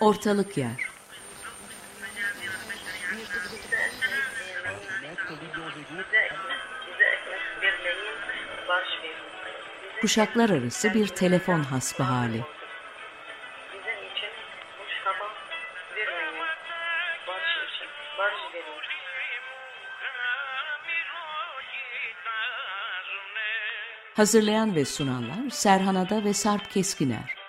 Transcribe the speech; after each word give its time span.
Ortalık 0.00 0.56
yer. 0.56 0.90
Kuşaklar 10.00 10.50
arası 10.50 10.94
bir 10.94 11.06
telefon 11.06 11.60
hasbihali. 11.60 12.44
Hazırlayan 24.14 24.74
ve 24.74 24.84
sunanlar 24.84 25.50
Serhan 25.50 25.94
Ada 25.94 26.24
ve 26.24 26.34
Sarp 26.34 26.70
Keskiner. 26.70 27.39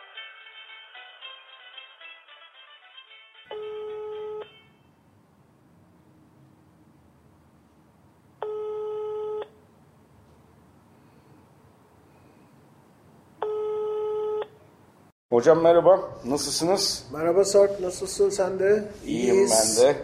Hocam 15.32 15.62
merhaba, 15.62 16.10
nasılsınız? 16.26 17.08
Merhaba 17.14 17.46
Sarp, 17.46 17.80
nasılsın 17.80 18.30
sen 18.30 18.60
de? 18.60 18.84
İyiyim 19.06 19.36
İyiyiz. 19.36 19.78
ben 19.82 19.88
de. 19.88 19.96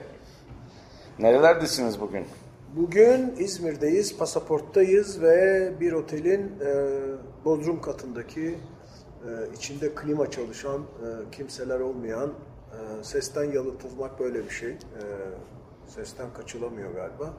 Nerelerdesiniz 1.19 2.01
bugün? 2.01 2.25
Bugün 2.75 3.35
İzmir'deyiz, 3.37 4.17
pasaporttayız 4.17 5.21
ve 5.21 5.73
bir 5.79 5.91
otelin 5.91 6.51
e, 6.61 6.85
bodrum 7.45 7.81
katındaki 7.81 8.59
e, 9.25 9.55
içinde 9.55 9.95
klima 9.95 10.31
çalışan, 10.31 10.81
e, 10.81 11.31
kimseler 11.31 11.79
olmayan, 11.79 12.29
e, 12.29 13.03
sesten 13.03 13.51
yalıtılmak 13.51 14.19
böyle 14.19 14.45
bir 14.45 14.49
şey. 14.49 14.69
E, 14.71 14.77
sesten 15.87 16.33
kaçılamıyor 16.33 16.93
galiba. 16.93 17.33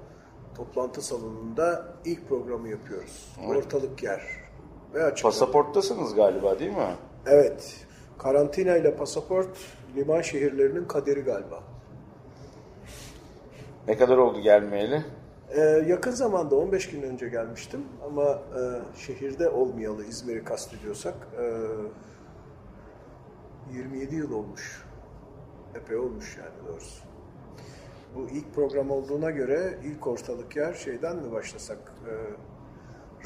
Toplantı 0.56 1.02
salonunda 1.02 1.84
ilk 2.04 2.28
programı 2.28 2.68
yapıyoruz. 2.68 3.36
Ortalık 3.48 4.02
yer. 4.02 4.22
Ve 4.94 5.04
açık. 5.04 5.24
Pasaporttasınız 5.24 6.14
galiba 6.14 6.58
değil 6.58 6.72
mi? 6.72 6.96
Evet. 7.30 7.76
Karantina 8.18 8.76
ile 8.76 8.96
pasaport 8.96 9.48
liman 9.96 10.20
şehirlerinin 10.20 10.84
kaderi 10.84 11.20
galiba. 11.20 11.62
Ne 13.88 13.96
kadar 13.98 14.16
oldu 14.16 14.40
gelmeyeli? 14.40 15.04
Ee, 15.50 15.60
yakın 15.86 16.10
zamanda 16.10 16.56
15 16.56 16.90
gün 16.90 17.02
önce 17.02 17.28
gelmiştim 17.28 17.80
ama 18.06 18.24
e, 18.32 18.60
şehirde 18.98 19.48
olmayalı 19.48 20.04
İzmir'i 20.04 20.44
kastediyorsak 20.44 21.14
e, 21.38 21.44
27 23.76 24.14
yıl 24.14 24.32
olmuş. 24.32 24.84
Epey 25.74 25.96
olmuş 25.96 26.36
yani 26.38 26.68
doğrusu. 26.68 27.04
Bu 28.14 28.28
ilk 28.32 28.54
program 28.54 28.90
olduğuna 28.90 29.30
göre 29.30 29.78
ilk 29.84 30.06
ortalık 30.06 30.56
yer 30.56 30.74
şeyden 30.74 31.16
mi 31.16 31.32
başlasak? 31.32 31.78
E, 32.08 32.12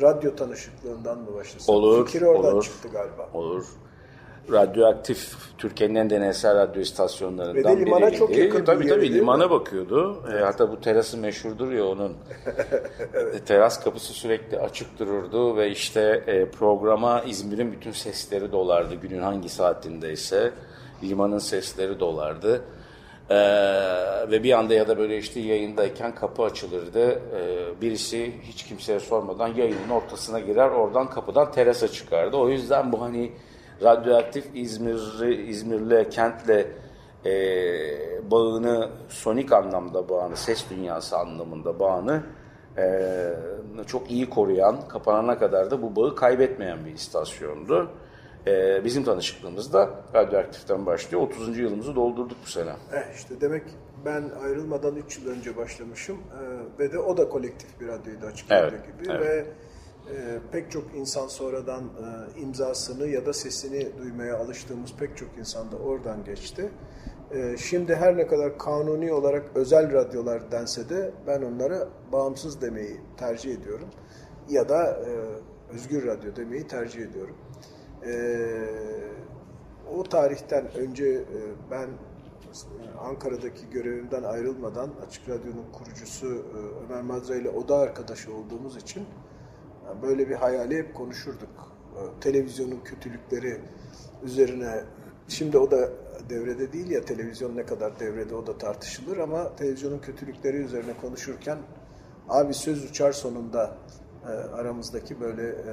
radyo 0.02 0.36
tanışıklığından 0.36 1.18
mı 1.18 1.34
başlasak? 1.34 1.68
Olur, 1.68 2.06
Fikir 2.06 2.22
oradan 2.22 2.54
olur. 2.54 2.62
çıktı 2.64 2.88
galiba. 2.88 3.30
Olur. 3.34 3.66
Radyoaktif 4.50 5.34
Türkiye'nin 5.58 5.94
en 5.94 6.10
deneysel 6.10 6.56
radyo 6.56 6.82
istasyonlarından 6.82 7.54
Ve 7.76 7.80
de 7.80 7.86
limana 7.86 8.06
biriydi. 8.06 8.18
çok 8.18 8.36
yakın 8.36 8.60
bir 8.60 8.66
Tabii 8.66 8.88
tabii 8.88 9.00
değil 9.00 9.12
mi? 9.12 9.18
limana 9.18 9.50
bakıyordu. 9.50 10.22
E, 10.34 10.40
hatta 10.40 10.72
bu 10.72 10.80
terası 10.80 11.18
meşhurdur 11.18 11.72
ya 11.72 11.86
onun. 11.86 12.16
E, 13.34 13.38
Teras 13.38 13.84
kapısı 13.84 14.12
sürekli 14.12 14.58
açık 14.58 14.98
dururdu 14.98 15.56
ve 15.56 15.70
işte 15.70 16.24
e, 16.26 16.50
programa 16.50 17.20
İzmir'in 17.22 17.72
bütün 17.72 17.90
sesleri 17.92 18.52
dolardı. 18.52 18.94
Günün 18.94 19.22
hangi 19.22 19.48
saatindeyse 19.48 20.50
limanın 21.02 21.38
sesleri 21.38 22.00
dolardı. 22.00 22.62
E, 23.30 23.36
ve 24.30 24.42
bir 24.42 24.52
anda 24.52 24.74
ya 24.74 24.88
da 24.88 24.98
böyle 24.98 25.18
işte 25.18 25.40
yayındayken 25.40 26.14
kapı 26.14 26.42
açılırdı. 26.42 27.10
E, 27.10 27.80
birisi 27.80 28.32
hiç 28.42 28.62
kimseye 28.66 29.00
sormadan 29.00 29.48
yayının 29.48 29.88
ortasına 29.90 30.40
girer 30.40 30.68
oradan 30.68 31.10
kapıdan 31.10 31.52
terasa 31.52 31.88
çıkardı. 31.88 32.36
O 32.36 32.48
yüzden 32.48 32.92
bu 32.92 33.00
hani 33.00 33.32
radyoaktif 33.82 34.44
İzmir'i, 34.54 35.34
İzmir'le, 35.34 36.10
kentle 36.10 36.66
e, 37.26 38.30
bağını, 38.30 38.88
sonik 39.08 39.52
anlamda 39.52 40.08
bağını, 40.08 40.36
ses 40.36 40.70
dünyası 40.70 41.18
anlamında 41.18 41.80
bağını 41.80 42.22
e, 42.78 43.84
çok 43.86 44.10
iyi 44.10 44.30
koruyan, 44.30 44.88
kapanana 44.88 45.38
kadar 45.38 45.70
da 45.70 45.82
bu 45.82 45.96
bağı 45.96 46.14
kaybetmeyen 46.14 46.84
bir 46.84 46.92
istasyondu. 46.92 47.90
E, 48.46 48.84
bizim 48.84 49.04
tanışıklığımız 49.04 49.72
da 49.72 49.90
radyoaktiften 50.14 50.86
başlıyor. 50.86 51.22
30. 51.22 51.58
yılımızı 51.58 51.96
doldurduk 51.96 52.36
bu 52.46 52.50
sene. 52.50 52.70
Eh 52.92 53.14
işte 53.14 53.40
demek 53.40 53.62
ben 54.04 54.30
ayrılmadan 54.44 54.96
3 54.96 55.18
yıl 55.18 55.30
önce 55.30 55.56
başlamışım 55.56 56.16
Ee, 56.16 56.78
ve 56.78 56.92
de 56.92 56.98
o 56.98 57.16
da 57.16 57.28
kolektif 57.28 57.80
bir 57.80 57.88
radyoydu 57.88 58.26
açık 58.26 58.46
Evet, 58.50 58.72
radyo 58.72 58.78
gibi 58.78 59.12
evet. 59.12 59.20
ve 59.20 59.46
e, 60.10 60.38
pek 60.52 60.70
çok 60.70 60.94
insan 60.94 61.28
sonradan 61.28 61.82
e, 61.84 62.40
imzasını 62.40 63.06
ya 63.06 63.26
da 63.26 63.32
sesini 63.32 63.98
duymaya 63.98 64.38
alıştığımız 64.38 64.94
pek 64.98 65.16
çok 65.16 65.28
insan 65.38 65.72
da 65.72 65.76
oradan 65.76 66.24
geçti. 66.24 66.70
E, 67.34 67.56
şimdi 67.56 67.94
her 67.94 68.16
ne 68.16 68.26
kadar 68.26 68.58
kanuni 68.58 69.12
olarak 69.12 69.50
özel 69.54 69.92
radyolar 69.92 70.52
dense 70.52 70.88
de 70.88 71.10
ben 71.26 71.42
onlara 71.42 71.88
bağımsız 72.12 72.60
demeyi 72.60 73.00
tercih 73.16 73.54
ediyorum 73.54 73.88
ya 74.48 74.68
da 74.68 74.84
e, 74.86 75.10
özgür 75.74 76.06
radyo 76.06 76.36
demeyi 76.36 76.66
tercih 76.66 77.02
ediyorum. 77.02 77.36
E, 78.06 78.12
o 79.96 80.02
tarihten 80.02 80.74
önce 80.74 81.06
e, 81.06 81.24
ben 81.70 81.88
Ankara'daki 82.98 83.70
görevimden 83.70 84.22
ayrılmadan 84.22 84.90
Açık 85.06 85.28
Radyo'nun 85.28 85.64
kurucusu 85.72 86.44
Ömer 86.84 87.02
Madra 87.02 87.34
ile 87.34 87.50
oda 87.50 87.76
arkadaşı 87.76 88.34
olduğumuz 88.34 88.76
için 88.76 89.06
böyle 90.02 90.28
bir 90.28 90.34
hayali 90.34 90.78
hep 90.78 90.94
konuşurduk. 90.94 91.72
E, 91.96 92.20
Televizyonun 92.20 92.80
kötülükleri 92.84 93.60
üzerine 94.22 94.84
şimdi 95.28 95.58
o 95.58 95.70
da 95.70 95.90
devrede 96.28 96.72
değil 96.72 96.90
ya 96.90 97.04
televizyon 97.04 97.56
ne 97.56 97.66
kadar 97.66 98.00
devrede 98.00 98.34
o 98.34 98.46
da 98.46 98.58
tartışılır 98.58 99.18
ama 99.18 99.56
televizyonun 99.56 99.98
kötülükleri 99.98 100.56
üzerine 100.56 100.96
konuşurken 101.00 101.58
abi 102.28 102.54
söz 102.54 102.84
uçar 102.84 103.12
sonunda 103.12 103.76
e, 104.24 104.28
aramızdaki 104.28 105.20
böyle 105.20 105.48
e, 105.48 105.72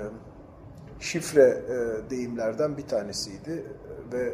şifre 0.99 1.43
e, 1.43 2.09
deyimlerden 2.09 2.77
bir 2.77 2.87
tanesiydi 2.87 3.65
ve 4.13 4.33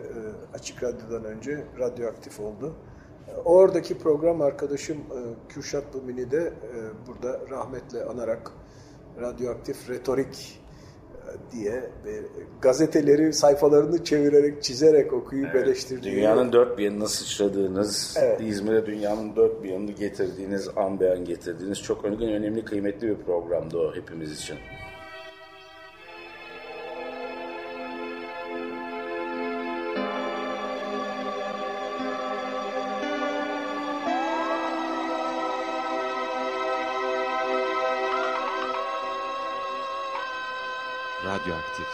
Açık 0.53 0.83
Radyo'dan 0.83 1.23
önce 1.23 1.65
radyoaktif 1.79 2.39
oldu. 2.39 2.75
Oradaki 3.45 3.97
program 3.97 4.41
arkadaşım 4.41 4.97
Kürşat 5.49 5.95
Lumini 5.95 6.31
de 6.31 6.53
burada 7.07 7.39
rahmetle 7.49 8.03
anarak 8.03 8.51
radyoaktif 9.21 9.89
retorik 9.89 10.59
e, 11.11 11.51
diye 11.51 11.89
gazeteleri 12.61 13.33
sayfalarını 13.33 14.03
çevirerek, 14.03 14.63
çizerek 14.63 15.13
okuyup 15.13 15.55
eleştirdiği 15.55 16.15
Dünyanın 16.15 16.53
dört 16.53 16.77
bir 16.77 16.83
yanına 16.83 17.07
sıçradığınız, 17.07 18.17
Evet. 18.19 18.41
İzmir'e 18.41 18.85
dünyanın 18.85 19.35
dört 19.35 19.63
bir 19.63 19.69
yanını 19.69 19.91
getirdiğiniz, 19.91 20.69
an 20.75 20.99
beyan 20.99 21.25
getirdiğiniz 21.25 21.81
çok 21.81 22.05
önemli, 22.05 22.35
önemli, 22.35 22.65
kıymetli 22.65 23.07
bir 23.07 23.15
programdı 23.15 23.77
o 23.77 23.95
hepimiz 23.95 24.31
için. 24.31 24.57
Radyoaktif. 41.25 41.85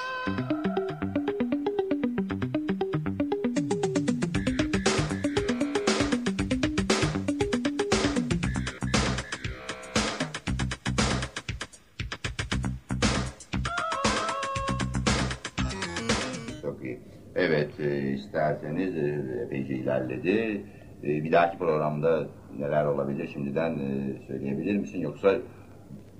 Çok 16.61 16.84
iyi. 16.84 17.00
Evet, 17.35 17.79
e, 17.79 18.11
isterseniz 18.11 18.97
e, 18.97 19.41
epeyce 19.46 19.73
ilerledi. 19.76 20.61
E, 21.03 21.23
bir 21.23 21.32
dahaki 21.32 21.58
programda 21.58 22.28
neler 22.59 22.85
olabilir 22.85 23.29
şimdiden 23.34 23.72
e, 23.72 24.14
söyleyebilir 24.28 24.78
misin? 24.78 25.00
Yoksa 25.00 25.38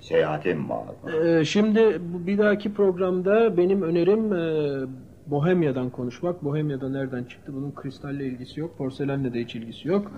seyahate 0.02 0.54
mi 0.54 0.70
bağlı? 0.70 1.28
Ee, 1.28 1.46
Şimdi 1.46 2.02
bu 2.14 2.28
bir 2.28 2.38
dahaki 2.38 2.74
programda 2.74 3.58
benim 3.58 3.82
önerim 3.82 4.34
e, 4.34 4.88
Bohemya'dan 5.28 5.90
konuşmak. 5.90 6.44
Bohemya'da 6.44 6.90
nereden 6.90 7.24
çıktı? 7.24 7.54
Bunun 7.56 7.76
kristalle 7.76 8.26
ilgisi 8.26 8.60
yok, 8.60 8.78
porselenle 8.78 9.34
de 9.34 9.40
hiç 9.40 9.56
ilgisi 9.56 9.88
yok. 9.88 10.12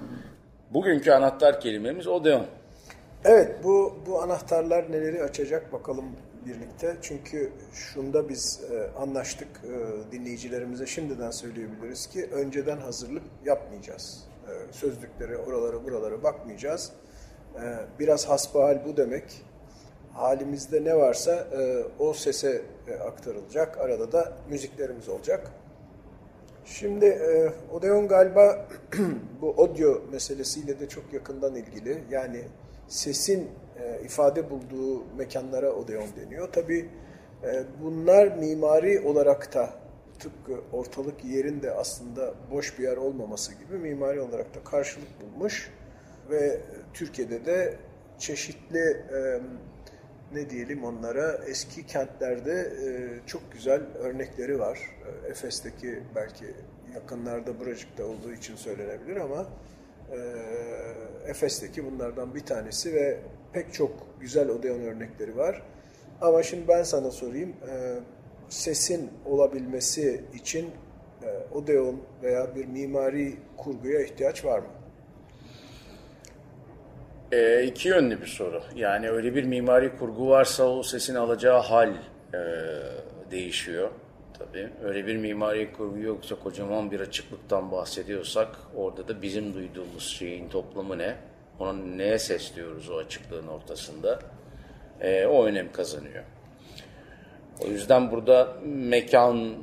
Bugünkü 0.74 1.12
anahtar 1.12 1.60
kelimemiz 1.60 2.08
Odeon. 2.08 2.46
Evet 3.26 3.52
bu 3.64 3.96
bu 4.08 4.22
anahtarlar 4.22 4.92
neleri 4.92 5.24
açacak 5.24 5.74
bakalım 5.74 6.06
birlikte. 6.46 6.96
Çünkü 7.02 7.52
şunda 7.74 8.30
biz 8.30 8.62
e, 8.72 9.00
anlaştık 9.00 9.48
e, 9.64 10.12
dinleyicilerimize 10.12 10.86
şimdiden 10.86 11.32
söyleyebiliriz 11.32 12.08
ki 12.08 12.30
önceden 12.34 12.78
hazırlık 12.78 13.24
yapmayacağız. 13.46 14.24
E, 14.48 14.74
sözlükleri 14.74 15.38
oralara 15.38 15.84
buralara 15.84 16.24
bakmayacağız. 16.24 16.92
E, 17.56 17.62
biraz 18.00 18.30
hasbihal 18.30 18.86
bu 18.86 18.98
demek. 18.98 19.24
Halimizde 20.14 20.84
ne 20.84 20.96
varsa 20.96 21.32
e, 21.32 21.84
o 22.00 22.14
sese 22.14 22.62
e, 22.88 22.94
aktarılacak. 22.94 23.78
Arada 23.78 24.12
da 24.12 24.34
müziklerimiz 24.50 25.10
olacak. 25.10 25.52
Şimdi 26.66 27.06
e, 27.06 27.52
Odeon 27.74 28.08
galiba 28.08 28.68
bu 29.42 29.56
audio 29.58 30.02
meselesiyle 30.12 30.80
de 30.80 30.90
çok 30.90 31.14
yakından 31.14 31.56
ilgili. 31.56 32.04
Yani 32.12 32.42
sesin 32.88 33.50
e, 33.80 34.02
ifade 34.06 34.50
bulduğu 34.50 35.04
mekanlara 35.18 35.72
Odeon 35.72 36.08
deniyor. 36.16 36.50
Tabii 36.52 36.90
e, 37.44 37.64
bunlar 37.84 38.28
mimari 38.28 39.00
olarak 39.00 39.54
da 39.54 39.70
tıpkı 40.20 40.62
ortalık 40.72 41.26
yerin 41.26 41.62
de 41.62 41.72
aslında 41.72 42.34
boş 42.52 42.80
bir 42.80 42.84
yer 42.84 42.98
olmaması 42.98 43.54
gibi 43.54 43.78
mimari 43.78 44.22
olarak 44.22 44.56
da 44.56 44.64
karşılık 44.64 45.10
bulmuş 45.22 45.72
ve 46.30 46.60
Türkiye'de 46.94 47.46
de 47.46 47.78
çeşitli 48.20 48.80
e, 49.14 49.42
ne 50.34 50.50
diyelim 50.50 50.84
onlara 50.84 51.40
eski 51.48 51.86
kentlerde 51.88 52.72
e, 52.86 52.88
çok 53.28 53.52
güzel 53.52 53.82
örnekleri 54.00 54.60
var. 54.60 54.80
E, 55.26 55.30
Efes'teki 55.30 56.00
belki 56.16 56.46
yakınlarda 56.96 57.60
Buracık'ta 57.60 58.06
olduğu 58.06 58.34
için 58.34 58.56
söylenebilir 58.56 59.16
ama 59.16 59.46
e, 60.12 60.18
Efes'teki 61.28 61.86
bunlardan 61.86 62.36
bir 62.36 62.46
tanesi 62.46 62.94
ve 62.94 63.20
pek 63.54 63.74
çok 63.74 63.92
güzel 64.22 64.50
Odeon 64.50 64.80
örnekleri 64.80 65.38
var. 65.38 65.62
Ama 66.22 66.44
şimdi 66.44 66.68
ben 66.68 66.84
sana 66.84 67.12
sorayım, 67.12 67.50
e, 67.70 68.00
sesin 68.50 69.10
olabilmesi 69.26 70.24
için 70.34 70.72
e, 71.24 71.56
Odeon 71.56 72.02
veya 72.24 72.56
bir 72.56 72.66
mimari 72.66 73.36
kurguya 73.58 74.02
ihtiyaç 74.02 74.46
var 74.46 74.60
mı? 74.60 74.83
E, 77.34 77.64
iki 77.64 77.88
yönlü 77.88 78.22
bir 78.22 78.28
soru. 78.28 78.64
Yani 78.76 79.10
öyle 79.10 79.36
bir 79.36 79.44
mimari 79.44 79.98
kurgu 79.98 80.30
varsa 80.30 80.64
o 80.64 80.84
sesin 80.84 81.16
alacağı 81.16 81.60
hal 81.60 81.90
e, 81.90 82.40
değişiyor. 83.32 83.90
Tabii 84.40 84.70
öyle 84.84 85.08
bir 85.08 85.16
mimari 85.16 85.74
kurgu 85.74 86.00
yoksa 86.00 86.36
kocaman 86.36 86.92
bir 86.92 87.00
açıklıktan 87.00 87.72
bahsediyorsak 87.72 88.48
orada 88.76 89.08
da 89.08 89.22
bizim 89.22 89.54
duyduğumuz 89.54 90.08
şeyin 90.08 90.50
toplamı 90.50 90.98
ne? 90.98 91.16
Ona 91.60 91.74
neye 91.74 92.20
ses 92.20 92.56
diyoruz 92.56 92.90
o 92.90 92.98
açıklığın 92.98 93.48
ortasında? 93.48 94.20
E, 95.02 95.26
o 95.26 95.46
önem 95.46 95.72
kazanıyor. 95.72 96.24
O 97.66 97.68
yüzden 97.68 98.12
burada 98.12 98.58
mekan 98.66 99.56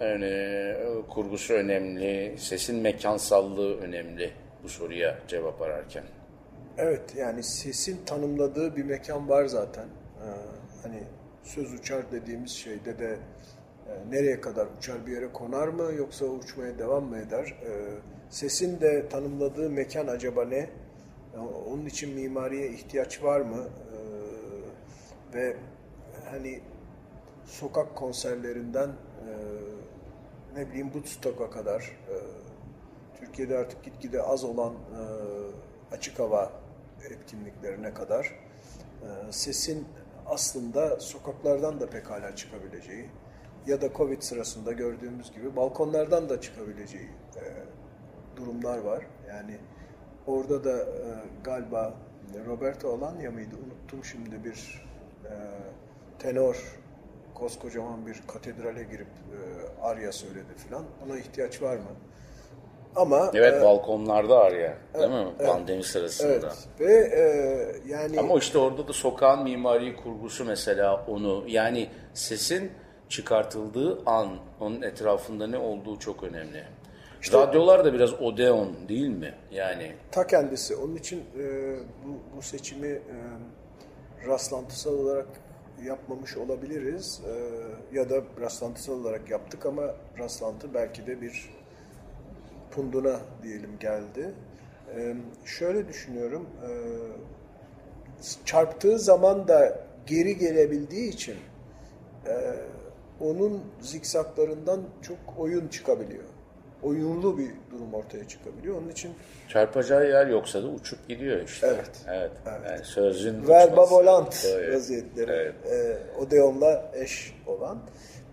yani, 0.00 0.74
kurgusu 1.08 1.54
önemli, 1.54 2.34
sesin 2.38 2.76
mekansallığı 2.76 3.80
önemli 3.80 4.30
bu 4.62 4.68
soruya 4.68 5.18
cevap 5.28 5.62
ararken. 5.62 6.04
Evet 6.82 7.16
yani 7.16 7.42
sesin 7.42 8.04
tanımladığı 8.06 8.76
bir 8.76 8.84
mekan 8.84 9.28
var 9.28 9.46
zaten. 9.46 9.84
Ee, 9.84 10.26
hani 10.82 11.02
söz 11.42 11.74
uçar 11.74 12.12
dediğimiz 12.12 12.50
şeyde 12.50 12.98
de 12.98 13.18
e, 13.88 14.10
nereye 14.10 14.40
kadar 14.40 14.66
uçar 14.78 15.06
bir 15.06 15.12
yere 15.12 15.32
konar 15.32 15.68
mı 15.68 15.92
yoksa 15.98 16.24
uçmaya 16.24 16.78
devam 16.78 17.04
mı 17.04 17.18
eder? 17.18 17.54
Ee, 17.64 17.70
sesin 18.30 18.80
de 18.80 19.08
tanımladığı 19.08 19.70
mekan 19.70 20.06
acaba 20.06 20.44
ne? 20.44 20.56
Ee, 21.34 21.38
onun 21.72 21.86
için 21.86 22.14
mimariye 22.14 22.70
ihtiyaç 22.70 23.22
var 23.22 23.40
mı? 23.40 23.64
Ee, 25.32 25.34
ve 25.34 25.56
hani 26.30 26.60
sokak 27.44 27.96
konserlerinden 27.96 28.88
e, 28.88 29.32
ne 30.56 30.68
bileyim 30.68 30.86
Woodstock'a 30.92 31.50
kadar 31.50 31.80
e, 31.80 32.14
Türkiye'de 33.20 33.58
artık 33.58 33.84
gitgide 33.84 34.22
az 34.22 34.44
olan 34.44 34.72
e, 34.72 35.00
açık 35.94 36.18
hava 36.18 36.59
etkinliklerine 37.10 37.94
kadar 37.94 38.26
e, 39.02 39.32
sesin 39.32 39.88
aslında 40.26 41.00
sokaklardan 41.00 41.80
da 41.80 41.90
pekala 41.90 42.36
çıkabileceği 42.36 43.10
ya 43.66 43.80
da 43.80 43.92
Covid 43.92 44.22
sırasında 44.22 44.72
gördüğümüz 44.72 45.32
gibi 45.32 45.56
balkonlardan 45.56 46.28
da 46.28 46.40
çıkabileceği 46.40 47.08
e, 47.36 47.42
durumlar 48.36 48.78
var. 48.78 49.06
Yani 49.28 49.56
orada 50.26 50.64
da 50.64 50.78
e, 50.78 50.86
galiba 51.44 51.94
Roberto 52.46 52.94
Alanya 52.94 53.30
mıydı? 53.30 53.56
Unuttum 53.66 54.04
şimdi 54.04 54.44
bir 54.44 54.90
tenor 56.18 56.80
koskocaman 57.40 58.06
bir 58.06 58.22
katedrale 58.26 58.82
girip 58.82 59.06
e, 59.06 59.38
arya 59.82 60.12
söyledi 60.12 60.54
filan. 60.56 60.84
Ona 61.06 61.18
ihtiyaç 61.18 61.62
var 61.62 61.76
mı? 61.76 61.90
Ama 62.96 63.30
Evet 63.34 63.54
e, 63.54 63.64
balkonlarda 63.64 64.38
araya 64.38 64.76
değil 64.94 65.08
mi? 65.08 65.26
evet, 65.38 65.48
Pandemi 65.48 65.84
sırasında. 65.84 66.32
Evet. 66.32 66.68
Ve 66.80 66.94
e, 66.94 67.22
yani 67.92 68.20
Ama 68.20 68.38
işte 68.38 68.58
orada 68.58 68.88
da 68.88 68.92
sokağın 68.92 69.42
mimari 69.42 69.96
kurgusu 69.96 70.44
mesela 70.44 71.04
onu 71.08 71.44
yani 71.46 71.88
sesin 72.14 72.72
çıkartıldığı 73.08 74.02
an 74.06 74.28
onun 74.60 74.82
etrafında 74.82 75.46
ne 75.46 75.58
olduğu 75.58 75.98
çok 75.98 76.22
önemli. 76.22 76.64
Radyolar 77.32 77.84
da 77.84 77.92
biraz 77.92 78.22
odeon 78.22 78.68
değil 78.88 79.08
mi? 79.08 79.34
Yani 79.50 79.92
ta 80.12 80.26
kendisi. 80.26 80.76
Onun 80.76 80.96
için 80.96 81.18
e, 81.38 81.44
bu, 82.04 82.36
bu 82.36 82.42
seçimi 82.42 82.88
e, 82.88 83.00
rastlantısal 84.26 84.92
olarak 84.98 85.26
yapmamış 85.84 86.36
olabiliriz. 86.36 87.20
E, 87.26 87.96
ya 87.96 88.10
da 88.10 88.22
rastlantısal 88.40 88.92
olarak 89.00 89.30
yaptık 89.30 89.66
ama 89.66 89.82
rastlantı 90.18 90.74
belki 90.74 91.06
de 91.06 91.20
bir 91.20 91.50
punduna 92.70 93.20
diyelim 93.42 93.78
geldi. 93.80 94.30
E, 94.96 95.14
şöyle 95.44 95.88
düşünüyorum. 95.88 96.46
E, 96.62 96.70
çarptığı 98.44 98.98
zaman 98.98 99.48
da 99.48 99.80
geri 100.06 100.38
gelebildiği 100.38 101.08
için 101.12 101.36
e, 102.26 102.34
onun 103.20 103.62
zikzaklarından 103.80 104.80
çok 105.02 105.18
oyun 105.38 105.68
çıkabiliyor. 105.68 106.24
Oyunlu 106.82 107.38
bir 107.38 107.50
durum 107.70 107.94
ortaya 107.94 108.28
çıkabiliyor. 108.28 108.76
Onun 108.78 108.88
için 108.88 109.12
çarpacağı 109.48 110.08
yer 110.08 110.26
yoksa 110.26 110.62
da 110.62 110.66
uçup 110.66 111.08
gidiyor 111.08 111.40
işte. 111.40 111.66
Evet. 111.66 111.90
Evet. 112.08 112.30
Yani 112.46 112.84
sözün 112.84 113.48
verba 113.48 113.90
volant 113.90 114.46
Evet. 114.48 114.74
vaziyetleri 114.76 115.30
Evet. 115.32 115.54
e, 115.72 115.98
Odeon'la 116.20 116.90
eş 116.94 117.34
olan. 117.46 117.78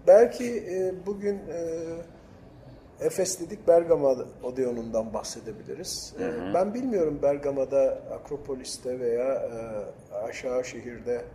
Belki 0.08 0.58
e, 0.58 0.94
bugün 1.06 1.36
e, 1.36 1.86
Efes 3.02 3.40
dedik 3.40 3.68
Bergama 3.68 4.16
Odeon'undan 4.44 5.14
bahsedebiliriz. 5.14 6.16
E, 6.20 6.54
ben 6.54 6.74
bilmiyorum 6.74 7.20
Bergama'da 7.22 8.02
Akropolis'te 8.12 9.00
veya 9.00 9.34
e, 9.34 10.16
aşağı 10.16 10.66
şehirde 10.66 11.26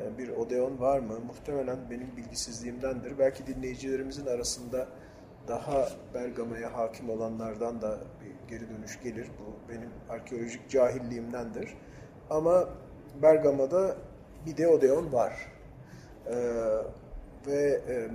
e, 0.00 0.18
bir 0.18 0.28
Odeon 0.28 0.80
var 0.80 0.98
mı? 0.98 1.18
Muhtemelen 1.26 1.78
benim 1.90 2.16
bilgisizliğimdendir. 2.16 3.18
Belki 3.18 3.46
dinleyicilerimizin 3.46 4.26
arasında 4.26 4.86
daha 5.48 5.88
Bergama'ya 6.14 6.74
hakim 6.74 7.10
olanlardan 7.10 7.80
da 7.80 7.98
bir 8.20 8.50
geri 8.50 8.70
dönüş 8.70 9.02
gelir. 9.02 9.26
Bu 9.38 9.72
benim 9.72 9.90
arkeolojik 10.08 10.70
cahilliğimdendir. 10.70 11.74
Ama 12.30 12.68
Bergama'da 13.22 13.96
bir 14.46 14.56
de 14.56 14.68
Odeon 14.68 15.12
var. 15.12 15.52
Ee, 16.26 16.34
ve 17.46 17.80
e, 17.88 18.10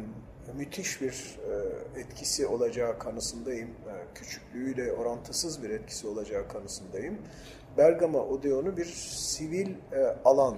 müthiş 0.57 1.01
bir 1.01 1.39
e, 1.95 1.99
etkisi 1.99 2.47
olacağı 2.47 2.99
kanısındayım. 2.99 3.67
E, 3.67 3.93
küçüklüğüyle 4.15 4.93
orantısız 4.93 5.63
bir 5.63 5.69
etkisi 5.69 6.07
olacağı 6.07 6.47
kanısındayım. 6.47 7.17
Bergama 7.77 8.19
Odeon'u 8.19 8.77
bir 8.77 8.85
sivil 9.15 9.69
e, 9.69 10.15
alan 10.25 10.57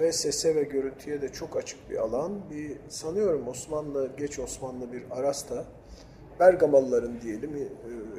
ve 0.00 0.12
sese 0.12 0.54
ve 0.54 0.62
görüntüye 0.62 1.22
de 1.22 1.28
çok 1.28 1.56
açık 1.56 1.90
bir 1.90 1.96
alan. 1.96 2.50
Bir 2.50 2.72
sanıyorum 2.88 3.48
Osmanlı, 3.48 4.10
geç 4.16 4.38
Osmanlı 4.38 4.92
bir 4.92 5.02
Arasta, 5.10 5.64
Bergamalıların 6.40 7.20
diyelim 7.20 7.68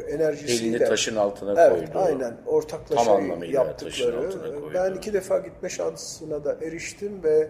enerjisiyle. 0.10 0.78
Elini 0.78 0.90
taşın 0.90 1.16
altına 1.16 1.62
evet, 1.62 1.94
koydu. 1.94 2.06
Aynen 2.06 2.34
ortaklaşa 2.46 3.20
yaptıkları. 3.46 4.74
Ben 4.74 4.94
iki 4.94 5.14
defa 5.14 5.40
gitme 5.40 5.70
şansına 5.70 6.46
da 6.46 6.58
eriştim 6.62 7.24
ve 7.24 7.48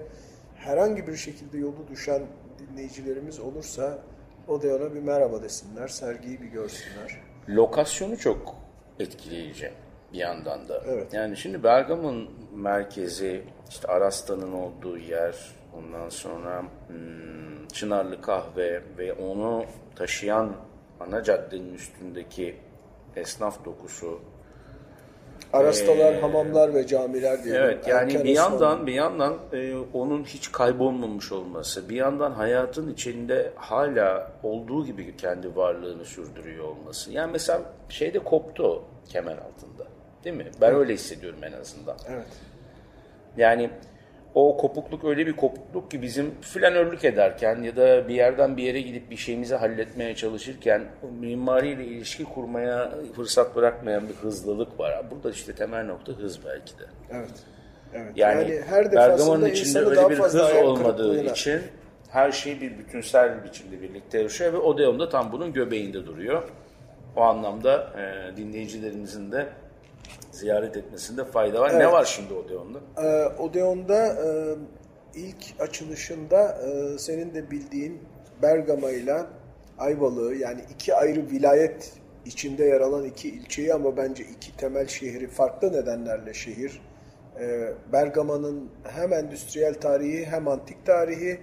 herhangi 0.55 1.07
bir 1.07 1.15
şekilde 1.15 1.57
yolu 1.57 1.87
düşen 1.89 2.21
dinleyicilerimiz 2.59 3.39
olursa 3.39 3.99
Odeon'a 4.47 4.93
bir 4.93 4.99
merhaba 4.99 5.43
desinler, 5.43 5.87
sergiyi 5.87 6.41
bir 6.41 6.47
görsünler. 6.47 7.21
Lokasyonu 7.49 8.17
çok 8.17 8.55
etkileyici 8.99 9.71
bir 10.13 10.17
yandan 10.17 10.67
da. 10.67 10.83
Evet. 10.87 11.13
Yani 11.13 11.37
şimdi 11.37 11.63
Bergama'nın 11.63 12.29
merkezi, 12.55 13.43
işte 13.69 13.87
Arasta'nın 13.87 14.51
olduğu 14.51 14.97
yer, 14.97 15.35
ondan 15.77 16.09
sonra 16.09 16.61
hmm, 16.87 17.67
Çınarlı 17.67 18.21
Kahve 18.21 18.81
ve 18.97 19.13
onu 19.13 19.65
taşıyan 19.95 20.55
ana 20.99 21.23
caddenin 21.23 21.73
üstündeki 21.73 22.57
esnaf 23.15 23.65
dokusu 23.65 24.21
Arastalar, 25.53 26.13
ee, 26.13 26.19
hamamlar 26.19 26.73
ve 26.73 26.87
camiler 26.87 27.43
diye. 27.43 27.55
Evet 27.55 27.87
yani 27.87 28.11
Erken 28.11 28.23
bir 28.23 28.29
yandan 28.29 28.87
bir 28.87 28.93
yandan 28.93 29.37
e, 29.53 29.75
onun 29.93 30.23
hiç 30.23 30.51
kaybolmamış 30.51 31.31
olması, 31.31 31.89
bir 31.89 31.95
yandan 31.95 32.31
hayatın 32.31 32.93
içinde 32.93 33.51
hala 33.55 34.31
olduğu 34.43 34.85
gibi 34.85 35.17
kendi 35.17 35.55
varlığını 35.55 36.05
sürdürüyor 36.05 36.63
olması. 36.63 37.11
Yani 37.11 37.31
mesela 37.31 37.61
şeyde 37.89 38.19
koptu 38.19 38.83
kemer 39.09 39.37
altında. 39.37 39.87
Değil 40.23 40.35
mi? 40.35 40.47
Ben 40.61 40.67
evet. 40.67 40.77
öyle 40.77 40.93
hissediyorum 40.93 41.39
en 41.43 41.51
azından. 41.51 41.97
Evet. 42.09 42.27
Yani 43.37 43.69
o 44.37 44.57
kopukluk 44.57 45.05
öyle 45.05 45.27
bir 45.27 45.33
kopukluk 45.33 45.91
ki 45.91 46.01
bizim 46.01 46.41
flanörlük 46.41 47.05
ederken 47.05 47.63
ya 47.63 47.75
da 47.75 48.07
bir 48.07 48.15
yerden 48.15 48.57
bir 48.57 48.63
yere 48.63 48.81
gidip 48.81 49.11
bir 49.11 49.17
şeyimizi 49.17 49.55
halletmeye 49.55 50.15
çalışırken 50.15 50.85
mimariyle 51.19 51.85
ilişki 51.85 52.23
kurmaya 52.23 52.91
fırsat 53.15 53.55
bırakmayan 53.55 54.09
bir 54.09 54.13
hızlılık 54.13 54.79
var. 54.79 55.11
Burada 55.11 55.31
işte 55.31 55.55
temel 55.55 55.85
nokta 55.85 56.13
hız 56.13 56.45
belki 56.45 56.79
de. 56.79 56.83
Evet. 57.11 57.29
Evet. 57.93 58.11
Yani, 58.15 58.51
yani 58.51 58.61
her 58.69 58.91
Bergama'nın 58.91 59.45
içinde 59.45 59.79
öyle 59.79 60.09
bir 60.09 60.19
hız 60.19 60.35
olmadığı 60.35 61.23
için 61.23 61.61
her 62.09 62.31
şey 62.31 62.61
bir 62.61 62.77
bütünsel 62.77 63.37
bir 63.37 63.49
biçimde 63.49 63.81
birlikte 63.81 64.21
yaşıyor 64.21 64.53
ve 64.53 64.57
Odeon 64.57 64.99
da 64.99 65.09
tam 65.09 65.31
bunun 65.31 65.53
göbeğinde 65.53 66.05
duruyor. 66.05 66.49
O 67.15 67.21
anlamda 67.21 67.93
e, 67.97 68.37
dinleyicilerimizin 68.37 69.31
de 69.31 69.45
ziyaret 70.31 70.77
etmesinde 70.77 71.25
fayda 71.25 71.61
var. 71.61 71.69
Evet. 71.69 71.79
Ne 71.79 71.91
var 71.91 72.05
şimdi 72.05 72.33
Odeon'da? 72.33 72.79
Ee, 72.97 73.41
Odeon'da 73.41 74.05
e, 74.07 74.55
ilk 75.15 75.45
açılışında 75.59 76.51
e, 76.51 76.97
senin 76.97 77.33
de 77.33 77.51
bildiğin 77.51 78.01
Bergama 78.41 78.89
ile 78.89 79.17
Ayvalık'ı 79.77 80.35
yani 80.35 80.61
iki 80.73 80.95
ayrı 80.95 81.29
vilayet 81.29 81.93
içinde 82.25 82.65
yer 82.65 82.81
alan 82.81 83.03
iki 83.03 83.29
ilçeyi 83.29 83.73
ama 83.73 83.97
bence 83.97 84.23
iki 84.23 84.57
temel 84.57 84.87
şehri 84.87 85.27
farklı 85.27 85.73
nedenlerle 85.73 86.33
şehir. 86.33 86.81
E, 87.39 87.73
Bergama'nın 87.93 88.69
hem 88.83 89.13
endüstriyel 89.13 89.73
tarihi 89.73 90.25
hem 90.25 90.47
antik 90.47 90.85
tarihi 90.85 91.39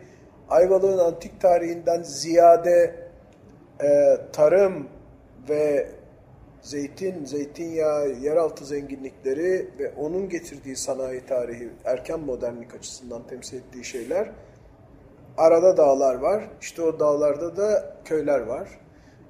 Ayvalık'ın 0.51 0.99
antik 0.99 1.41
tarihinden 1.41 2.03
ziyade 2.03 2.97
e, 3.83 4.17
tarım 4.33 4.89
ve 5.49 5.89
zeytin, 6.65 7.25
zeytinyağı, 7.25 8.09
yeraltı 8.09 8.65
zenginlikleri 8.65 9.69
ve 9.79 9.93
onun 9.97 10.29
getirdiği 10.29 10.77
sanayi 10.77 11.27
tarihi, 11.27 11.69
erken 11.85 12.21
modernlik 12.21 12.75
açısından 12.75 13.27
temsil 13.27 13.57
ettiği 13.57 13.85
şeyler. 13.85 14.31
Arada 15.37 15.77
dağlar 15.77 16.15
var. 16.15 16.49
İşte 16.61 16.83
o 16.83 17.01
dağlarda 17.01 17.57
da 17.57 17.97
köyler 18.05 18.41
var 18.41 18.69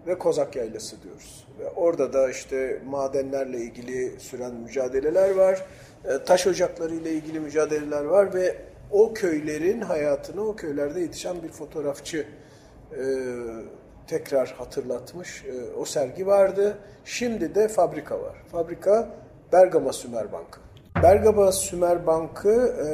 ve 0.06 0.18
Kozak 0.18 0.56
Yaylası 0.56 1.02
diyoruz. 1.02 1.46
Ve 1.58 1.70
orada 1.70 2.12
da 2.12 2.30
işte 2.30 2.82
madenlerle 2.86 3.58
ilgili 3.58 4.20
süren 4.20 4.54
mücadeleler 4.54 5.30
var. 5.30 5.66
E, 6.04 6.24
taş 6.24 6.46
ocakları 6.46 6.94
ile 6.94 7.12
ilgili 7.12 7.40
mücadeleler 7.40 8.04
var 8.04 8.34
ve 8.34 8.56
o 8.90 9.14
köylerin 9.14 9.80
hayatını 9.80 10.48
o 10.48 10.56
köylerde 10.56 11.00
yetişen 11.00 11.42
bir 11.42 11.48
fotoğrafçı 11.48 12.26
e, 12.92 13.02
tekrar 14.06 14.54
hatırlatmış. 14.58 15.44
E, 15.44 15.74
o 15.78 15.84
sergi 15.84 16.26
vardı. 16.26 16.78
Şimdi 17.04 17.54
de 17.54 17.68
fabrika 17.68 18.20
var. 18.20 18.36
Fabrika 18.52 19.08
Bergama 19.52 19.92
Sümer 19.92 20.32
Bankı. 20.32 20.60
Bergama 21.02 21.52
Sümer 21.52 22.06
Bankı 22.06 22.74
e, 22.86 22.88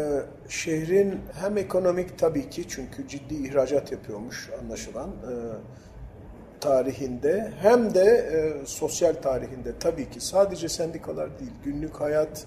şehrin 0.50 1.20
hem 1.40 1.56
ekonomik 1.56 2.18
tabii 2.18 2.50
ki 2.50 2.64
çünkü 2.68 3.08
ciddi 3.08 3.34
ihracat 3.34 3.92
yapıyormuş 3.92 4.50
anlaşılan 4.62 5.08
e, 5.08 5.32
tarihinde 6.60 7.52
hem 7.60 7.94
de 7.94 8.04
e, 8.04 8.66
sosyal 8.66 9.14
tarihinde 9.14 9.78
tabii 9.80 10.10
ki 10.10 10.20
sadece 10.20 10.68
sendikalar 10.68 11.40
değil 11.40 11.52
günlük 11.64 12.00
hayat 12.00 12.46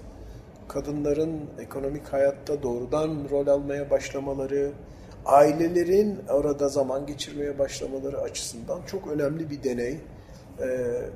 kadınların 0.67 1.50
ekonomik 1.60 2.13
hayatta 2.13 2.63
doğrudan 2.63 3.27
rol 3.32 3.48
almaya 3.48 3.89
başlamaları, 3.89 4.72
ailelerin 5.25 6.20
orada 6.30 6.70
zaman 6.70 7.06
geçirmeye 7.06 7.60
başlamaları 7.60 8.22
açısından 8.22 8.82
çok 8.86 9.08
önemli 9.08 9.50
bir 9.50 9.63
deney. 9.63 9.98
Ee, 10.62 10.65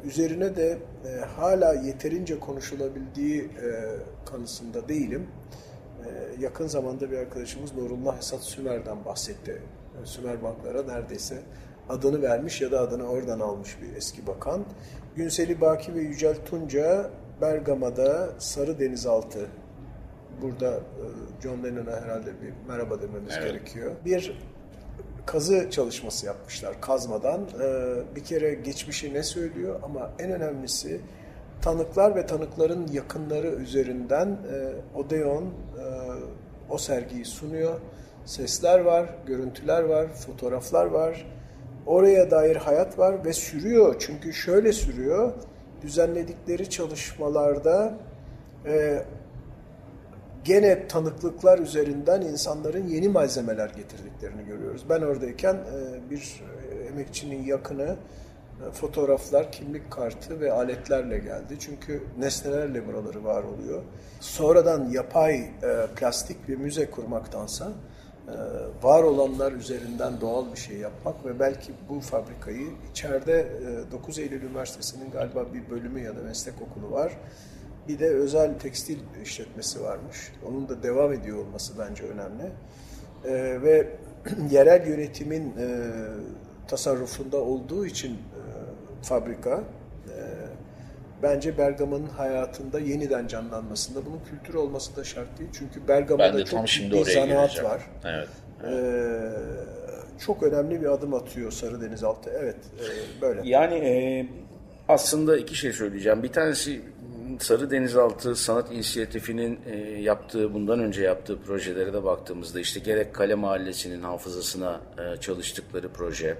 üzerine 0.06 0.56
de 0.56 0.78
e, 1.06 1.26
hala 1.26 1.74
yeterince 1.74 2.40
konuşulabildiği 2.40 3.42
e, 3.42 3.50
kanısında 4.26 4.90
değilim. 4.90 5.28
E, 6.06 6.42
yakın 6.42 6.68
zamanda 6.68 7.12
bir 7.12 7.18
arkadaşımız 7.18 7.76
Nurullah 7.76 8.18
Esat 8.18 8.42
Sümer'den 8.42 9.06
bahsetti. 9.06 9.62
E, 10.04 10.06
Sümer 10.06 10.44
Banklara 10.44 10.84
neredeyse 10.84 11.38
adını 11.90 12.22
vermiş 12.22 12.62
ya 12.62 12.72
da 12.72 12.80
adını 12.80 13.10
oradan 13.10 13.40
almış 13.40 13.78
bir 13.82 13.96
eski 13.96 14.28
bakan. 14.28 14.66
Günseli 15.16 15.62
Baki 15.62 15.96
ve 15.96 16.02
Yücel 16.02 16.36
Tunca 16.46 17.10
Bergama'da 17.42 18.30
Sarı 18.40 18.80
Denizaltı 18.80 19.48
burada 20.42 20.74
e, 20.76 20.82
John 21.44 21.64
Lennon'a 21.64 22.02
herhalde 22.02 22.42
bir 22.42 22.54
merhaba 22.68 23.02
dememiz 23.02 23.34
evet. 23.38 23.52
gerekiyor. 23.52 23.92
Bir 24.06 24.38
kazı 25.26 25.70
çalışması 25.72 26.26
yapmışlar 26.26 26.82
kazmadan. 26.82 27.42
E, 27.42 28.16
bir 28.16 28.24
kere 28.24 28.54
geçmişi 28.54 29.14
ne 29.14 29.24
söylüyor 29.24 29.80
ama 29.84 30.12
en 30.20 30.32
önemlisi 30.32 31.02
tanıklar 31.62 32.16
ve 32.16 32.26
tanıkların 32.26 32.88
yakınları 32.88 33.48
üzerinden 33.48 34.28
e, 34.28 34.98
Odeon 34.98 35.54
o 36.70 36.78
sergiyi 36.78 37.26
sunuyor. 37.26 37.80
Sesler 38.26 38.80
var, 38.80 39.10
görüntüler 39.26 39.84
var, 39.84 40.08
fotoğraflar 40.14 40.86
var. 40.86 41.26
Oraya 41.86 42.32
dair 42.32 42.56
hayat 42.56 43.00
var 43.00 43.26
ve 43.26 43.34
sürüyor. 43.34 43.96
Çünkü 44.00 44.34
şöyle 44.34 44.74
sürüyor. 44.74 45.34
Düzenledikleri 45.82 46.70
çalışmalarda 46.70 47.94
gene 50.48 50.88
tanıklıklar 50.88 51.60
üzerinden 51.60 52.22
insanların 52.22 52.88
yeni 52.88 53.10
malzemeler 53.10 53.70
getirdiklerini 53.70 54.46
görüyoruz. 54.46 54.86
Ben 54.90 55.02
oradayken 55.02 55.54
e, 55.54 56.10
bir 56.10 56.42
e, 56.72 56.76
emekçinin 56.76 57.44
yakını 57.44 57.96
e, 58.68 58.72
fotoğraflar, 58.72 59.52
kimlik 59.52 59.92
kartı 59.92 60.40
ve 60.40 60.52
aletlerle 60.52 61.18
geldi. 61.18 61.58
Çünkü 61.60 62.04
nesnelerle 62.20 62.88
buraları 62.88 63.24
var 63.24 63.44
oluyor. 63.44 63.82
Sonradan 64.20 64.90
yapay 64.90 65.52
plastik 65.96 66.48
bir 66.48 66.56
müze 66.56 66.92
kurmaktansa 66.92 67.72
var 68.84 69.04
olanlar 69.04 69.52
üzerinden 69.52 70.22
doğal 70.22 70.52
bir 70.52 70.58
şey 70.58 70.78
yapmak 70.78 71.26
ve 71.26 71.40
belki 71.40 71.72
bu 71.90 72.00
fabrikayı 72.00 72.68
içeride 72.92 73.48
9 73.92 74.20
Eylül 74.20 74.42
Üniversitesi'nin 74.42 75.12
galiba 75.12 75.46
bir 75.54 75.70
bölümü 75.70 76.02
ya 76.02 76.16
da 76.16 76.22
meslek 76.22 76.54
okulu 76.62 76.92
var 76.92 77.18
bir 77.88 78.00
de 78.00 78.08
özel 78.08 78.60
tekstil 78.60 78.98
işletmesi 79.24 79.84
varmış. 79.84 80.18
Onun 80.48 80.70
da 80.70 80.84
devam 80.84 81.14
ediyor 81.14 81.38
olması 81.38 81.74
bence 81.80 82.04
önemli. 82.04 82.44
E, 83.26 83.62
ve 83.62 83.88
yerel 84.52 84.88
yönetimin 84.88 85.54
e, 85.58 85.68
tasarrufunda 86.68 87.38
olduğu 87.38 87.86
için 87.86 88.12
e, 88.14 88.42
fabrika 89.04 89.64
e, 90.10 90.16
bence 91.24 91.58
Bergama'nın 91.58 92.08
hayatında 92.08 92.80
yeniden 92.80 93.28
canlanmasında 93.28 94.06
bunun 94.06 94.20
kültür 94.30 94.54
olması 94.54 94.96
da 94.96 95.04
şart 95.04 95.40
değil. 95.40 95.50
Çünkü 95.54 95.88
Bergama'da 95.88 96.46
çok 96.46 96.68
ciddi 96.68 97.04
zanaat 97.04 97.64
var. 97.64 97.82
Evet. 98.06 98.28
Ee, 98.64 99.30
çok 100.26 100.44
önemli 100.44 100.82
bir 100.82 100.88
adım 100.88 101.14
atıyor 101.14 101.52
Sarı 101.52 101.82
Denizaltı. 101.82 102.32
Evet, 102.40 102.56
e, 102.56 103.22
böyle. 103.22 103.42
Yani 103.44 103.76
e, 103.76 104.28
aslında 104.88 105.38
iki 105.38 105.56
şey 105.56 105.74
söyleyeceğim. 105.74 106.24
Bir 106.24 106.32
tanesi 106.32 106.82
Sarı 107.40 107.72
Denizaltı 107.72 108.36
Sanat 108.36 108.72
İnisiyatifi'nin 108.72 109.60
e, 109.66 109.76
yaptığı, 110.02 110.54
bundan 110.54 110.80
önce 110.80 111.04
yaptığı 111.04 111.42
projelere 111.42 111.94
de 111.94 112.04
baktığımızda 112.04 112.60
işte 112.60 112.80
gerek 112.80 113.16
Kale 113.16 113.36
Mahallesi'nin 113.36 114.02
hafızasına 114.02 114.82
e, 114.98 115.20
çalıştıkları 115.20 115.90
proje, 115.90 116.38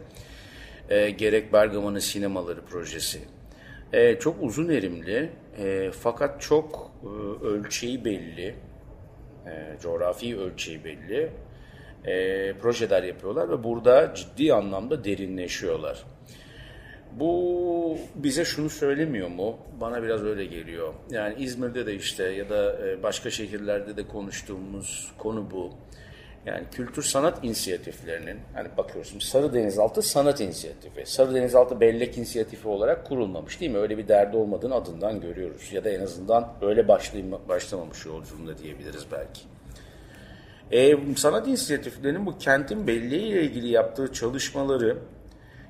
e, 0.90 1.10
gerek 1.10 1.54
Bergama'nın 1.54 2.00
sinemaları 2.00 2.62
projesi. 2.62 3.22
Çok 4.20 4.36
uzun 4.42 4.70
erimli 4.70 5.30
fakat 5.92 6.42
çok 6.42 6.92
ölçeği 7.44 8.06
belli, 8.06 8.56
e, 9.46 9.78
coğrafi 9.82 10.38
ölçeği 10.38 10.84
belli 10.84 11.32
projeler 12.62 13.04
yapıyorlar 13.04 13.50
ve 13.50 13.64
burada 13.64 14.14
ciddi 14.16 14.54
anlamda 14.54 15.04
derinleşiyorlar. 15.04 16.06
Bu 17.12 17.98
bize 18.16 18.46
şunu 18.46 18.70
söylemiyor 18.70 19.28
mu? 19.28 19.58
Bana 19.82 20.04
biraz 20.04 20.24
öyle 20.24 20.46
geliyor. 20.46 20.94
Yani 21.10 21.36
İzmir'de 21.40 21.86
de 21.86 21.96
işte 21.96 22.24
ya 22.24 22.50
da 22.50 22.88
e, 22.88 23.04
başka 23.04 23.30
şehirlerde 23.30 23.98
de 23.98 24.08
konuştuğumuz 24.08 25.12
konu 25.18 25.52
bu. 25.52 25.72
Yani 26.46 26.64
kültür 26.72 27.04
sanat 27.04 27.44
inisiyatiflerinin, 27.44 28.38
hani 28.54 28.68
bakıyorsunuz 28.78 29.24
Sarı 29.24 29.54
Denizaltı 29.54 30.02
Sanat 30.02 30.42
İnisiyatifi. 30.42 31.06
Sarı 31.06 31.36
Denizaltı 31.36 31.80
Bellek 31.80 32.18
İnisiyatifi 32.18 32.68
olarak 32.68 33.06
kurulmamış 33.06 33.60
değil 33.62 33.72
mi? 33.72 33.78
Öyle 33.78 33.98
bir 33.98 34.08
derdi 34.08 34.38
olmadığını 34.38 34.76
adından 34.76 35.22
görüyoruz. 35.22 35.74
Ya 35.74 35.84
da 35.84 35.90
en 35.90 36.02
azından 36.02 36.54
öyle 36.62 36.88
başlamamış 37.50 38.06
yolculuğunda 38.06 38.58
diyebiliriz 38.58 39.06
belki. 39.12 39.42
E, 40.72 41.16
sanat 41.16 41.48
inisiyatiflerinin 41.48 42.26
bu 42.26 42.38
kentin 42.38 42.88
belleğiyle 42.88 43.44
ilgili 43.44 43.68
yaptığı 43.68 44.14
çalışmaları 44.14 44.98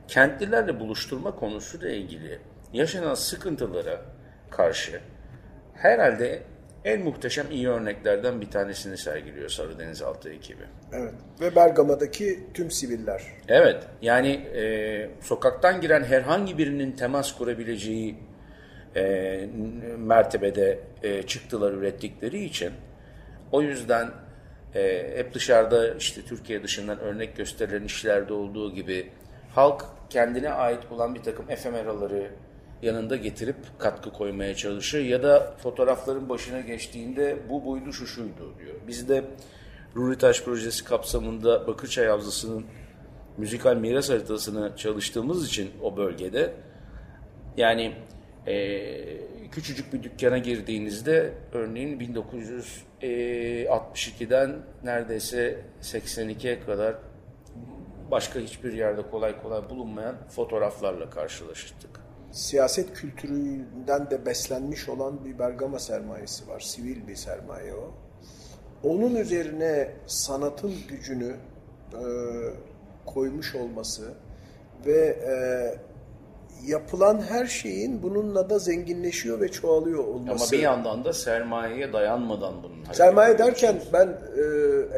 kentlilerle 0.08 0.80
buluşturma 0.80 1.36
konusuyla 1.36 1.90
ilgili 1.90 2.40
yaşanan 2.74 3.14
sıkıntılara 3.14 4.02
karşı 4.50 5.00
herhalde 5.74 6.44
en 6.86 7.02
muhteşem 7.02 7.52
iyi 7.52 7.70
örneklerden 7.70 8.42
bir 8.42 8.52
tanesini 8.52 8.98
sergiliyor 8.98 9.50
Sarı 9.50 9.80
Denizaltı 9.80 10.30
ekibi. 10.30 10.64
Evet. 10.94 11.14
Ve 11.42 11.56
Bergama'daki 11.56 12.40
tüm 12.54 12.72
siviller. 12.72 13.24
Evet, 13.48 13.84
yani 14.02 14.30
e, 14.30 15.10
sokaktan 15.22 15.82
giren 15.82 16.04
herhangi 16.04 16.58
birinin 16.58 16.92
temas 16.92 17.38
kurabileceği 17.38 18.16
e, 18.96 19.50
mertebede 19.98 20.80
e, 21.04 21.24
çıktılar 21.24 21.74
ürettikleri 21.74 22.44
için 22.44 22.72
o 23.52 23.62
yüzden 23.62 24.12
e, 24.76 25.14
hep 25.18 25.34
dışarıda 25.34 25.94
işte 25.94 26.22
Türkiye 26.22 26.64
dışından 26.64 27.00
örnek 27.00 27.38
gösterilen 27.38 27.84
işlerde 27.84 28.34
olduğu 28.34 28.74
gibi 28.74 29.12
halk 29.56 29.86
kendine 30.10 30.50
ait 30.50 30.92
olan 30.92 31.16
bir 31.16 31.24
takım 31.24 31.52
efemeraları 31.52 32.32
yanında 32.82 33.16
getirip 33.16 33.56
katkı 33.80 34.12
koymaya 34.12 34.56
çalışır 34.56 35.00
ya 35.02 35.24
da 35.24 35.54
fotoğrafların 35.64 36.30
başına 36.30 36.60
geçtiğinde 36.60 37.38
bu 37.50 37.66
buydu 37.66 37.94
şu 37.94 38.08
şuydu 38.08 38.54
diyor. 38.60 38.76
Biz 38.88 39.10
de 39.10 39.24
Ruritaş 39.96 40.44
projesi 40.44 40.84
kapsamında 40.84 41.68
Bakırçay 41.68 42.08
Havzası'nın 42.08 42.66
müzikal 43.38 43.76
miras 43.76 44.10
haritasını 44.10 44.76
çalıştığımız 44.76 45.48
için 45.48 45.72
o 45.84 45.98
bölgede 45.98 46.54
yani 47.58 47.94
e, 48.48 49.48
küçücük 49.52 49.94
bir 49.94 50.04
dükkana 50.04 50.38
girdiğinizde 50.38 51.34
örneğin 51.54 52.00
1962'den 53.02 54.56
neredeyse 54.84 55.60
82'ye 55.82 56.60
kadar 56.60 56.96
başka 58.12 58.40
hiçbir 58.40 58.74
yerde 58.74 59.02
kolay 59.12 59.42
kolay 59.42 59.70
bulunmayan 59.70 60.16
fotoğraflarla 60.30 61.10
karşılaştık. 61.10 62.00
Siyaset 62.32 62.94
kültüründen 62.94 64.12
de 64.12 64.26
beslenmiş 64.26 64.90
olan 64.90 65.26
bir 65.26 65.40
Bergama 65.40 65.80
sermayesi 65.80 66.48
var. 66.48 66.60
Sivil 66.60 67.08
bir 67.08 67.16
sermaye 67.16 67.74
o. 67.74 67.92
Onun 68.84 69.16
üzerine 69.16 69.92
sanatın 70.08 70.74
gücünü 70.90 71.36
e, 71.94 72.04
koymuş 73.06 73.56
olması 73.56 74.14
ve 74.86 75.00
e, 75.08 75.34
yapılan 76.66 77.22
her 77.22 77.46
şeyin 77.46 78.04
bununla 78.04 78.50
da 78.50 78.60
zenginleşiyor 78.60 79.42
ve 79.42 79.52
çoğalıyor 79.52 80.04
olması. 80.04 80.44
Ama 80.44 80.52
bir 80.52 80.60
yandan 80.60 81.06
da 81.06 81.14
sermayeye 81.14 81.94
dayanmadan 81.94 82.64
bunun 82.64 82.94
Sermaye 82.94 83.38
derken 83.38 83.82
ben 83.94 84.08
e, 84.08 84.42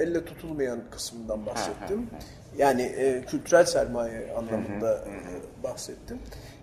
elle 0.02 0.26
tutulmayan 0.26 0.80
kısmından 0.92 1.46
bahsettim. 1.46 2.10
Yani 2.58 2.82
e, 2.82 3.22
kültürel 3.22 3.66
sermaye 3.66 4.34
anlamında 4.34 4.98
e, 4.98 5.64
bahsettim. 5.64 6.20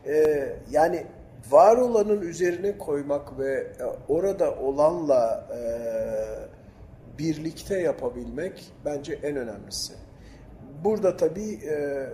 E, 0.06 0.48
yani 0.70 1.06
var 1.50 1.76
olanın 1.76 2.20
üzerine 2.20 2.78
koymak 2.78 3.38
ve 3.38 3.52
e, 3.54 3.84
orada 4.08 4.54
olanla 4.54 5.46
e, 5.56 5.58
birlikte 7.18 7.80
yapabilmek 7.80 8.72
bence 8.84 9.12
en 9.22 9.36
önemlisi. 9.36 9.92
Burada 10.84 11.16
tabii 11.16 11.54
e, 11.54 12.06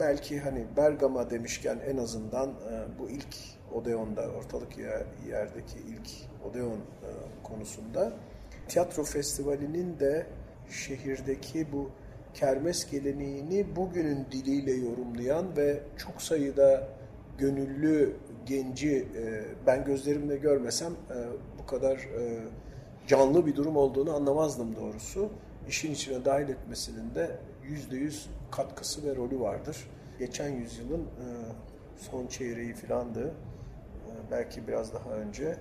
belki 0.00 0.40
hani 0.40 0.64
Bergama 0.76 1.30
demişken 1.30 1.78
en 1.90 1.96
azından 1.96 2.48
e, 2.48 2.98
bu 2.98 3.10
ilk 3.10 3.36
Odeon'da, 3.74 4.28
ortalık 4.28 4.78
yer, 4.78 5.02
yerdeki 5.28 5.78
ilk 5.78 6.08
Odeon 6.50 6.70
e, 6.70 7.10
konusunda 7.42 8.12
tiyatro 8.68 9.04
festivalinin 9.04 10.00
de 10.00 10.26
şehirdeki 10.70 11.72
bu 11.72 11.90
kermes 12.36 12.90
geleneğini 12.90 13.76
bugünün 13.76 14.26
diliyle 14.32 14.72
yorumlayan 14.72 15.56
ve 15.56 15.80
çok 15.96 16.22
sayıda 16.22 16.88
gönüllü 17.38 18.16
genci 18.46 18.96
e, 18.96 19.44
ben 19.66 19.84
gözlerimle 19.84 20.36
görmesem 20.36 20.92
e, 20.92 21.16
bu 21.58 21.66
kadar 21.66 21.96
e, 21.96 22.38
canlı 23.06 23.46
bir 23.46 23.56
durum 23.56 23.76
olduğunu 23.76 24.14
anlamazdım 24.14 24.76
doğrusu. 24.76 25.30
İşin 25.68 25.92
içine 25.92 26.24
dahil 26.24 26.48
etmesinin 26.48 27.14
de 27.14 27.38
yüzde 27.64 27.96
yüz 27.96 28.30
katkısı 28.50 29.04
ve 29.04 29.16
rolü 29.16 29.40
vardır. 29.40 29.90
Geçen 30.18 30.48
yüzyılın 30.48 31.04
son 31.96 32.26
çeyreği 32.26 32.74
filandı. 32.74 33.26
E, 33.26 33.30
belki 34.30 34.68
biraz 34.68 34.94
daha 34.94 35.10
önce. 35.10 35.56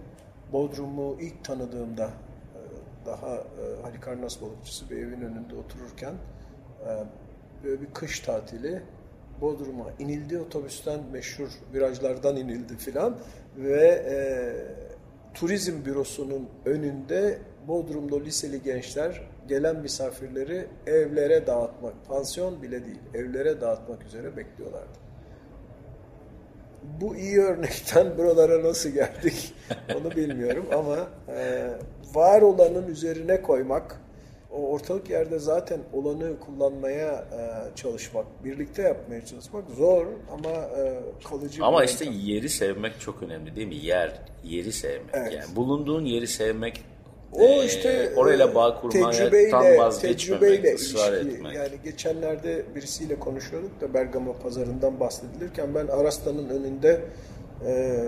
Bodrum'u 0.54 1.18
ilk 1.22 1.44
tanıdığımda 1.44 2.10
daha 3.06 3.44
Halikarnas 3.82 4.42
balıkçısı 4.42 4.90
bir 4.90 4.98
evin 4.98 5.22
önünde 5.22 5.56
otururken 5.56 6.14
böyle 7.64 7.82
bir 7.82 7.94
kış 7.94 8.20
tatili. 8.20 8.82
Bodrum'a 9.42 9.86
inildi. 10.00 10.40
Otobüsten 10.40 11.00
meşhur 11.12 11.50
virajlardan 11.74 12.38
inildi 12.38 12.78
filan. 12.78 13.18
Ve 13.58 14.04
e, 14.10 14.18
turizm 15.34 15.86
bürosunun 15.86 16.50
önünde 16.66 17.38
Bodrum'da 17.68 18.20
liseli 18.20 18.64
gençler 18.64 19.22
gelen 19.48 19.76
misafirleri 19.76 20.68
evlere 20.88 21.48
dağıtmak, 21.48 21.94
pansiyon 22.08 22.62
bile 22.62 22.86
değil, 22.86 23.00
evlere 23.14 23.62
dağıtmak 23.62 24.04
üzere 24.04 24.38
bekliyorlardı. 24.38 25.00
Bu 27.02 27.16
iyi 27.16 27.40
örnekten 27.40 28.18
buralara 28.18 28.64
nasıl 28.64 28.90
geldik 28.90 29.54
onu 29.96 30.12
bilmiyorum 30.12 30.66
ama 30.74 30.98
e, 31.28 31.70
var 32.14 32.42
olanın 32.42 32.88
üzerine 32.88 33.42
koymak, 33.42 34.02
o 34.56 34.68
ortalık 34.68 35.10
yerde 35.10 35.40
zaten 35.40 35.80
olanı 35.94 36.40
kullanmaya 36.40 37.12
e, 37.14 37.76
çalışmak, 37.76 38.26
birlikte 38.44 38.82
yapmaya 38.82 39.26
çalışmak 39.26 39.64
zor 39.78 40.06
ama 40.32 40.50
e, 40.50 41.00
kalıcı 41.30 41.66
Ama 41.66 41.84
işte 41.84 42.06
yöntem. 42.06 42.22
yeri 42.22 42.50
sevmek 42.50 43.00
çok 43.00 43.24
önemli 43.24 43.56
değil 43.56 43.68
mi? 43.68 43.76
Yer, 43.76 44.22
yeri 44.44 44.72
sevmek. 44.72 45.10
Evet. 45.14 45.34
Yani 45.34 45.56
bulunduğun 45.56 46.06
yeri 46.06 46.28
sevmek 46.28 46.84
O 47.34 47.44
e, 47.44 47.66
işte 47.66 48.14
orayla 48.16 48.56
bağ 48.56 48.70
e, 48.70 48.82
kurmaya 48.82 49.12
tecrübeyle, 49.12 49.50
tam 49.52 49.64
vazgeçmemek, 49.78 50.42
tecrübeyle 50.42 50.76
ısrar 50.76 51.14
ilişki. 51.14 51.36
etmek. 51.36 51.56
Yani 51.56 51.74
geçenlerde 51.84 52.66
birisiyle 52.76 53.20
konuşuyorduk 53.20 53.82
da 53.82 53.94
Bergama 53.94 54.34
pazarından 54.34 55.00
bahsedilirken 55.00 55.76
ben 55.76 55.88
Arasta'nın 55.88 56.50
önünde 56.50 57.02
e, 57.68 58.04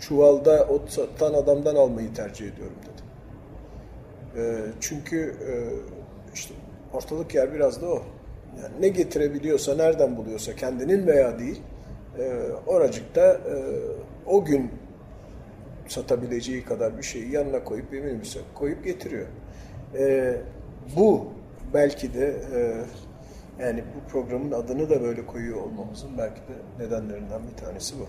çuvalda 0.00 0.64
ot 0.64 0.90
satan 0.90 1.34
adamdan 1.34 1.76
almayı 1.76 2.14
tercih 2.14 2.46
ediyorum 2.52 2.76
dedim. 2.82 2.99
E, 4.36 4.56
çünkü 4.80 5.34
e, 5.48 5.52
işte 6.34 6.54
ortalık 6.92 7.34
yer 7.34 7.54
biraz 7.54 7.82
da 7.82 7.86
o. 7.86 8.02
Yani 8.62 8.74
ne 8.80 8.88
getirebiliyorsa, 8.88 9.74
nereden 9.74 10.16
buluyorsa 10.16 10.56
kendinin 10.56 11.06
veya 11.06 11.38
değil, 11.38 11.62
e, 12.18 12.32
oracıkta 12.66 13.20
e, 13.20 13.54
o 14.26 14.44
gün 14.44 14.70
satabileceği 15.88 16.64
kadar 16.64 16.98
bir 16.98 17.02
şeyi 17.02 17.30
yanına 17.30 17.64
koyup 17.64 17.92
bir 17.92 18.00
minibüse 18.00 18.40
koyup 18.54 18.84
getiriyor. 18.84 19.26
Bu 20.96 21.28
belki 21.74 22.14
de 22.14 22.36
yani 23.60 23.84
bu 23.94 24.10
programın 24.10 24.52
adını 24.52 24.90
da 24.90 25.02
böyle 25.02 25.26
koyuyor 25.26 25.56
olmamızın 25.56 26.10
belki 26.18 26.40
de 26.40 26.84
nedenlerinden 26.84 27.40
bir 27.52 27.64
tanesi 27.64 27.94
bu. 27.98 28.06